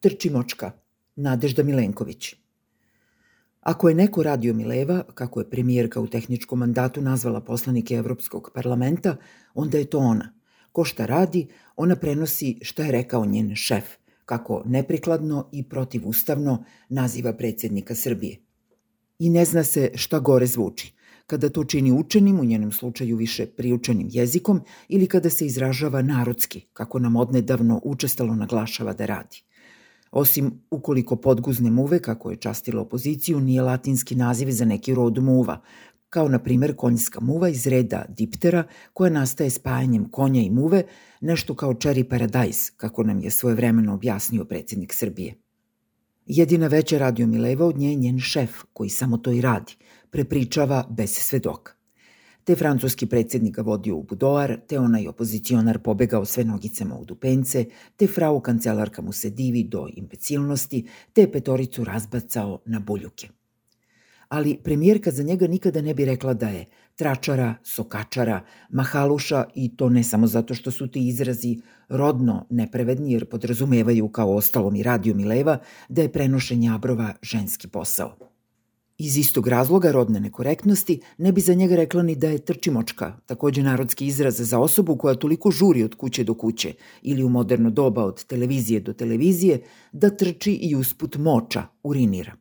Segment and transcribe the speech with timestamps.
[0.00, 0.72] Trči močka,
[1.16, 2.34] Nadežda Milenković.
[3.60, 9.16] Ako je neko radio Mileva, kako je premijerka u tehničkom mandatu nazvala poslanike Evropskog parlamenta,
[9.54, 10.32] onda je to ona.
[10.72, 13.84] Ko šta radi, ona prenosi šta je rekao njen šef,
[14.24, 18.38] kako neprikladno i protivustavno naziva predsjednika Srbije.
[19.18, 20.94] I ne zna se šta gore zvuči,
[21.26, 26.60] kada to čini učenim, u njenom slučaju više priučenim jezikom, ili kada se izražava narodski,
[26.72, 29.49] kako nam odnedavno učestalo naglašava da radi.
[30.10, 35.60] Osim ukoliko podguzne muve, kako je častila opoziciju, nije latinski naziv za neki rod muva,
[36.08, 40.82] kao na primer konjska muva iz reda diptera koja nastaje spajanjem konja i muve,
[41.20, 45.34] nešto kao cherry paradise, kako nam je svojevremeno objasnio predsednik Srbije.
[46.26, 49.76] Jedina veća radio Mileva od nje je njen šef, koji samo to i radi,
[50.10, 51.79] prepričava bez svedoka.
[52.44, 57.64] Te francuski predsednik ga vodio u budoar, te onaj opozicionar pobegao sve nogicama u dupence,
[57.96, 63.28] te frau kancelarka mu se divi do imbecilnosti, te petoricu razbacao na buljuke.
[64.28, 66.66] Ali premijerka za njega nikada ne bi rekla da je
[66.96, 73.24] tračara, sokačara, mahaluša i to ne samo zato što su ti izrazi rodno neprevedni jer
[73.24, 78.29] podrazumevaju kao ostalom i radio Mileva da je prenošenje abrova ženski posao.
[79.02, 83.62] Iz istog razloga rodne nekorektnosti ne bi za njega rekla ni da je trčimočka, takođe
[83.62, 88.04] narodski izraz za osobu koja toliko žuri od kuće do kuće ili u moderno doba
[88.04, 92.36] od televizije do televizije da trči i usput moča, urinira.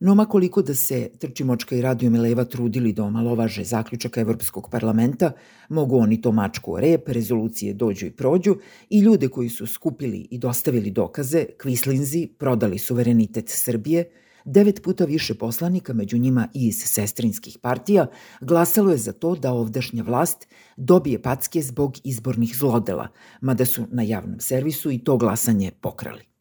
[0.00, 5.32] No ma koliko da se Trčimočka i Radio Mileva trudili da omalovaže zaključak Evropskog parlamenta,
[5.68, 8.56] mogu oni to mačku o rep, rezolucije dođu i prođu
[8.90, 14.04] i ljude koji su skupili i dostavili dokaze, kvislinzi, prodali suverenitet Srbije–
[14.46, 18.06] devet puta više poslanika, među njima i iz sestrinskih partija,
[18.40, 23.08] glasalo je za to da ovdašnja vlast dobije packe zbog izbornih zlodela,
[23.40, 26.35] mada su na javnom servisu i to glasanje pokrali.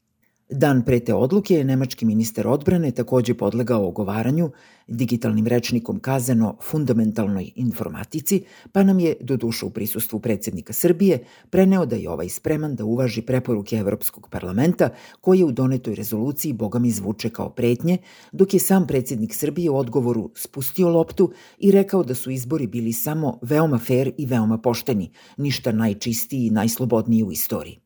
[0.50, 4.52] Dan pre te odluke je nemački ministar odbrane takođe podlegao ogovaranju,
[4.88, 11.86] digitalnim rečnikom kazano fundamentalnoj informatici, pa nam je, do duša u prisustvu predsednika Srbije, preneo
[11.86, 14.90] da je ovaj spreman da uvaži preporuke Evropskog parlamenta,
[15.22, 17.98] koje u donetoj rezoluciji bogami zvuče kao pretnje,
[18.32, 22.94] dok je sam predsednik Srbije u odgovoru spustio loptu i rekao da su izbori bili
[22.94, 27.85] samo veoma fair i veoma pošteni, ništa najčistiji i najslobodniji u istoriji.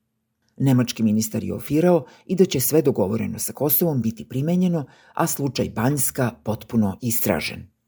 [0.60, 5.70] Nemački ministar je ofirao i da će sve dogovoreno sa Kosovom biti primenjeno, a slučaj
[5.70, 7.79] Banjska potpuno istražen.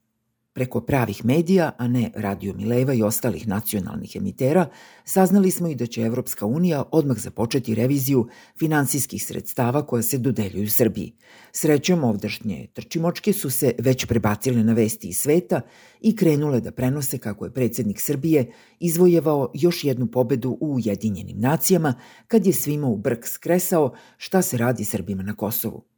[0.54, 4.66] Preko pravih medija, a ne Radio Mileva i ostalih nacionalnih emitera,
[5.06, 8.28] saznali smo i da će Evropska unija odmah započeti reviziju
[8.60, 11.14] finansijskih sredstava koja se dodeljuju Srbiji.
[11.52, 15.62] Srećom, ovdašnje trčimočke su se već prebacile na vesti iz sveta
[16.02, 21.94] i krenule da prenose kako je predsednik Srbije izvojevao još jednu pobedu u Ujedinjenim nacijama
[22.28, 25.91] kad je svima u brk skresao šta se radi Srbima na Kosovu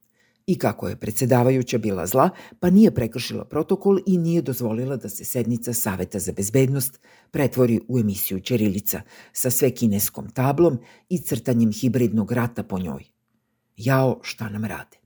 [0.48, 5.26] i kako je predsedavajuća bila zla, pa nije prekršila protokol i nije dozvolila da se
[5.26, 7.00] sednica Saveta za bezbednost
[7.32, 9.02] pretvori u emisiju Ćirilica
[9.34, 10.78] sa sve kineskom tablom
[11.10, 13.04] i crtanjem hibridnog rata po njoj.
[13.78, 15.03] Jao, šta nam rade?